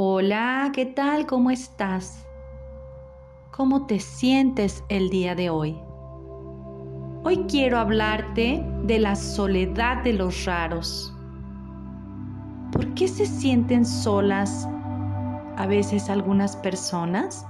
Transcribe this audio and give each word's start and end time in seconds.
Hola, 0.00 0.70
¿qué 0.72 0.86
tal? 0.86 1.26
¿Cómo 1.26 1.50
estás? 1.50 2.24
¿Cómo 3.50 3.86
te 3.86 3.98
sientes 3.98 4.84
el 4.88 5.10
día 5.10 5.34
de 5.34 5.50
hoy? 5.50 5.76
Hoy 7.24 7.46
quiero 7.48 7.78
hablarte 7.78 8.64
de 8.84 9.00
la 9.00 9.16
soledad 9.16 10.04
de 10.04 10.12
los 10.12 10.44
raros. 10.44 11.12
¿Por 12.70 12.94
qué 12.94 13.08
se 13.08 13.26
sienten 13.26 13.84
solas 13.84 14.68
a 15.56 15.66
veces 15.66 16.08
algunas 16.10 16.54
personas? 16.54 17.44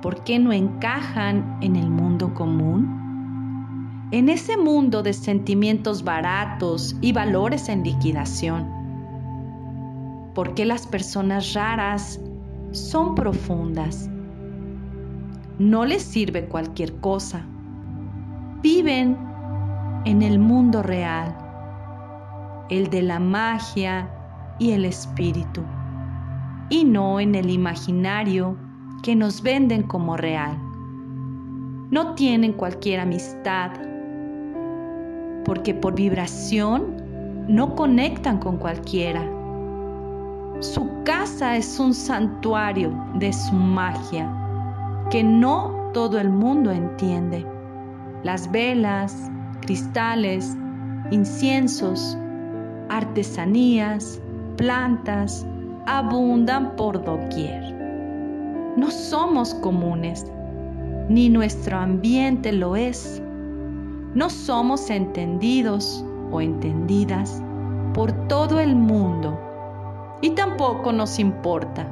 ¿Por 0.00 0.24
qué 0.24 0.38
no 0.38 0.50
encajan 0.50 1.58
en 1.60 1.76
el 1.76 1.90
mundo 1.90 2.32
común? 2.32 4.08
En 4.12 4.30
ese 4.30 4.56
mundo 4.56 5.02
de 5.02 5.12
sentimientos 5.12 6.02
baratos 6.04 6.96
y 7.02 7.12
valores 7.12 7.68
en 7.68 7.84
liquidación 7.84 8.77
por 10.34 10.54
qué 10.54 10.64
las 10.64 10.86
personas 10.86 11.54
raras 11.54 12.20
son 12.72 13.14
profundas. 13.14 14.08
No 15.58 15.84
les 15.84 16.02
sirve 16.02 16.46
cualquier 16.46 16.94
cosa. 17.00 17.44
Viven 18.62 19.16
en 20.04 20.22
el 20.22 20.38
mundo 20.38 20.82
real, 20.82 21.36
el 22.70 22.88
de 22.90 23.02
la 23.02 23.18
magia 23.18 24.08
y 24.58 24.72
el 24.72 24.84
espíritu, 24.84 25.62
y 26.70 26.84
no 26.84 27.20
en 27.20 27.34
el 27.34 27.50
imaginario 27.50 28.56
que 29.02 29.16
nos 29.16 29.42
venden 29.42 29.82
como 29.82 30.16
real. 30.16 30.56
No 31.90 32.14
tienen 32.14 32.52
cualquier 32.52 33.00
amistad, 33.00 33.70
porque 35.44 35.74
por 35.74 35.94
vibración 35.94 36.96
no 37.48 37.74
conectan 37.74 38.38
con 38.38 38.58
cualquiera 38.58 39.37
su 40.60 40.88
casa 41.04 41.56
es 41.56 41.78
un 41.78 41.94
santuario 41.94 42.92
de 43.14 43.32
su 43.32 43.54
magia 43.54 44.28
que 45.08 45.22
no 45.22 45.90
todo 45.94 46.18
el 46.18 46.30
mundo 46.30 46.72
entiende. 46.72 47.46
Las 48.24 48.50
velas, 48.50 49.30
cristales, 49.60 50.56
inciensos, 51.12 52.18
artesanías, 52.88 54.20
plantas 54.56 55.46
abundan 55.86 56.74
por 56.74 57.04
doquier. 57.04 57.62
No 58.76 58.90
somos 58.90 59.54
comunes, 59.54 60.26
ni 61.08 61.28
nuestro 61.28 61.78
ambiente 61.78 62.50
lo 62.52 62.74
es. 62.74 63.22
No 64.14 64.28
somos 64.28 64.90
entendidos 64.90 66.04
o 66.32 66.40
entendidas 66.40 67.40
por 67.94 68.10
todo 68.26 68.58
el 68.58 68.74
mundo 68.74 69.47
y 70.20 70.30
tampoco 70.30 70.92
nos 70.92 71.18
importa. 71.18 71.86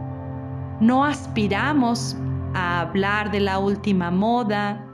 No 0.80 1.04
aspiramos 1.04 2.16
a 2.54 2.80
hablar 2.80 3.30
de 3.30 3.40
la 3.40 3.58
última 3.58 4.10
moda 4.10 4.84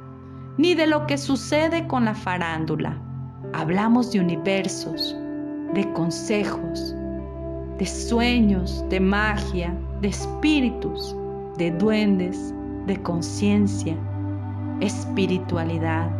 ni 0.58 0.74
de 0.74 0.86
lo 0.86 1.06
que 1.06 1.16
sucede 1.18 1.86
con 1.86 2.04
la 2.04 2.14
farándula. 2.14 2.98
Hablamos 3.52 4.12
de 4.12 4.20
universos, 4.20 5.16
de 5.74 5.90
consejos, 5.92 6.94
de 7.78 7.86
sueños, 7.86 8.84
de 8.88 9.00
magia, 9.00 9.74
de 10.00 10.08
espíritus, 10.08 11.16
de 11.56 11.70
duendes, 11.72 12.54
de 12.86 13.00
conciencia, 13.02 13.96
espiritualidad, 14.80 16.10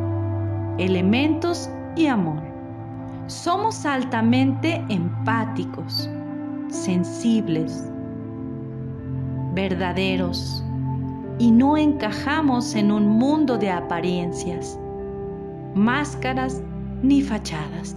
elementos 0.78 1.70
y 1.96 2.06
amor. 2.06 2.42
Somos 3.26 3.84
altamente 3.86 4.82
empáticos 4.88 6.08
sensibles, 6.72 7.84
verdaderos 9.54 10.64
y 11.38 11.50
no 11.50 11.76
encajamos 11.76 12.74
en 12.74 12.90
un 12.90 13.06
mundo 13.06 13.58
de 13.58 13.70
apariencias, 13.70 14.78
máscaras 15.74 16.62
ni 17.02 17.20
fachadas. 17.20 17.96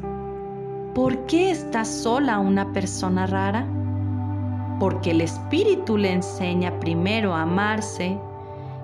¿Por 0.93 1.25
qué 1.25 1.51
está 1.51 1.85
sola 1.85 2.39
una 2.39 2.71
persona 2.73 3.27
rara? 3.27 3.65
Porque 4.79 5.11
el 5.11 5.21
espíritu 5.21 5.97
le 5.97 6.13
enseña 6.13 6.77
primero 6.79 7.33
a 7.33 7.43
amarse 7.43 8.17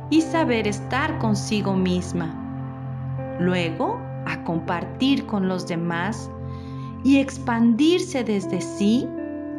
y 0.09 0.21
saber 0.21 0.67
estar 0.67 1.17
consigo 1.19 1.73
misma, 1.73 2.33
luego 3.39 3.99
a 4.25 4.43
compartir 4.43 5.25
con 5.25 5.47
los 5.47 5.67
demás 5.67 6.29
y 7.03 7.17
expandirse 7.17 8.23
desde 8.23 8.61
sí 8.61 9.07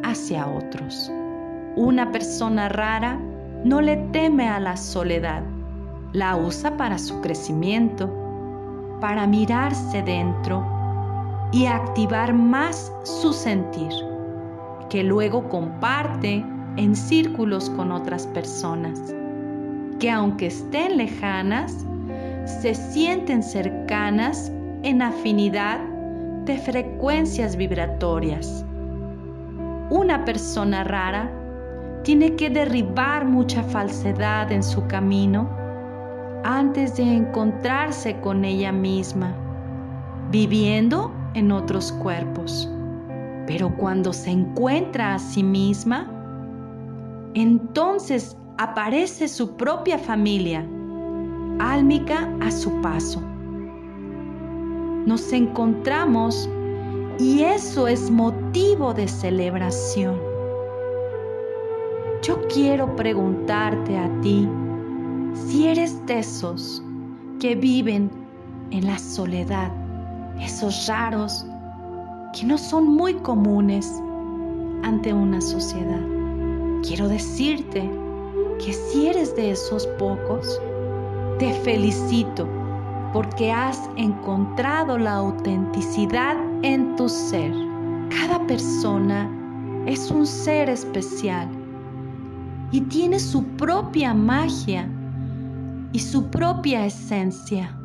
hacia 0.02 0.46
otros. 0.46 1.10
Una 1.76 2.12
persona 2.12 2.68
rara 2.68 3.18
no 3.64 3.80
le 3.80 3.96
teme 4.12 4.48
a 4.48 4.60
la 4.60 4.76
soledad, 4.76 5.42
la 6.12 6.36
usa 6.36 6.76
para 6.76 6.98
su 6.98 7.20
crecimiento, 7.20 8.10
para 9.00 9.26
mirarse 9.26 10.02
dentro 10.02 10.66
y 11.52 11.66
activar 11.66 12.34
más 12.34 12.92
su 13.04 13.32
sentir, 13.32 13.92
que 14.90 15.02
luego 15.02 15.48
comparte 15.48 16.44
en 16.76 16.96
círculos 16.96 17.70
con 17.70 17.92
otras 17.92 18.26
personas, 18.28 19.14
que 19.98 20.10
aunque 20.10 20.46
estén 20.46 20.96
lejanas, 20.96 21.86
se 22.44 22.74
sienten 22.74 23.42
cercanas 23.42 24.50
en 24.82 25.00
afinidad 25.02 25.80
de 26.44 26.58
frecuencias 26.58 27.56
vibratorias 27.56 28.64
una 29.92 30.24
persona 30.24 30.84
rara 30.84 31.30
tiene 32.02 32.34
que 32.34 32.48
derribar 32.48 33.26
mucha 33.26 33.62
falsedad 33.62 34.50
en 34.50 34.62
su 34.62 34.86
camino 34.86 35.50
antes 36.44 36.96
de 36.96 37.02
encontrarse 37.02 38.18
con 38.20 38.42
ella 38.42 38.72
misma, 38.72 39.34
viviendo 40.30 41.12
en 41.34 41.52
otros 41.52 41.92
cuerpos. 41.92 42.70
Pero 43.46 43.76
cuando 43.76 44.14
se 44.14 44.30
encuentra 44.30 45.14
a 45.14 45.18
sí 45.18 45.42
misma, 45.42 46.10
entonces 47.34 48.34
aparece 48.56 49.28
su 49.28 49.58
propia 49.58 49.98
familia, 49.98 50.66
álmica 51.58 52.30
a 52.40 52.50
su 52.50 52.80
paso. 52.80 53.20
Nos 55.04 55.30
encontramos 55.34 56.48
y 57.18 57.42
eso 57.42 57.86
es 57.86 58.10
motivo 58.10 58.94
de 58.94 59.08
celebración. 59.08 60.20
Yo 62.22 62.40
quiero 62.48 62.94
preguntarte 62.96 63.96
a 63.98 64.08
ti 64.20 64.48
si 65.34 65.66
eres 65.66 66.04
de 66.06 66.20
esos 66.20 66.82
que 67.40 67.54
viven 67.54 68.10
en 68.70 68.86
la 68.86 68.98
soledad, 68.98 69.72
esos 70.40 70.86
raros 70.86 71.46
que 72.32 72.46
no 72.46 72.56
son 72.56 72.86
muy 72.86 73.14
comunes 73.14 74.00
ante 74.82 75.12
una 75.12 75.40
sociedad. 75.40 76.00
Quiero 76.82 77.08
decirte 77.08 77.90
que 78.64 78.72
si 78.72 79.08
eres 79.08 79.34
de 79.36 79.50
esos 79.50 79.86
pocos, 79.98 80.60
te 81.38 81.52
felicito 81.52 82.48
porque 83.12 83.52
has 83.52 83.78
encontrado 83.96 84.96
la 84.96 85.14
autenticidad 85.14 86.36
en 86.62 86.96
tu 86.96 87.08
ser. 87.08 87.52
Cada 88.10 88.44
persona 88.46 89.30
es 89.86 90.10
un 90.10 90.26
ser 90.26 90.68
especial 90.68 91.48
y 92.70 92.80
tiene 92.82 93.18
su 93.18 93.44
propia 93.56 94.14
magia 94.14 94.88
y 95.92 95.98
su 95.98 96.26
propia 96.30 96.86
esencia. 96.86 97.76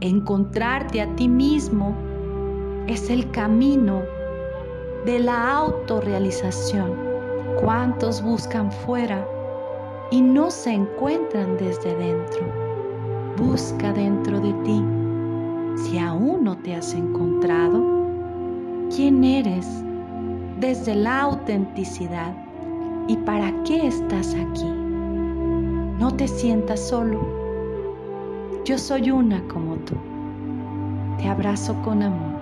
Encontrarte 0.00 1.00
a 1.00 1.16
ti 1.16 1.28
mismo 1.28 1.94
es 2.86 3.08
el 3.10 3.30
camino 3.30 4.02
de 5.06 5.18
la 5.18 5.56
autorrealización. 5.56 6.92
¿Cuántos 7.60 8.22
buscan 8.22 8.70
fuera 8.70 9.26
y 10.10 10.20
no 10.20 10.50
se 10.50 10.72
encuentran 10.72 11.56
desde 11.56 11.94
dentro? 11.96 12.42
Busca 13.36 13.92
dentro 13.92 14.40
de 14.40 14.52
ti. 14.64 14.84
Si 15.76 15.98
aún 15.98 16.44
no 16.44 16.56
te 16.58 16.74
has 16.74 16.94
encontrado, 16.94 17.83
quién 18.94 19.24
eres 19.24 19.66
desde 20.60 20.94
la 20.94 21.22
autenticidad 21.22 22.32
y 23.08 23.16
para 23.16 23.52
qué 23.64 23.88
estás 23.88 24.34
aquí. 24.34 24.68
No 25.98 26.12
te 26.16 26.28
sientas 26.28 26.80
solo. 26.80 27.20
Yo 28.64 28.78
soy 28.78 29.10
una 29.10 29.42
como 29.48 29.76
tú. 29.76 29.94
Te 31.18 31.28
abrazo 31.28 31.74
con 31.82 32.02
amor. 32.02 32.33